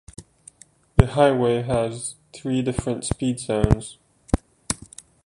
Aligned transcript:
The 0.97 1.05
highway 1.05 1.61
has 1.61 2.15
three 2.33 2.63
different 2.63 3.05
speed 3.05 3.39
zones. 3.39 3.99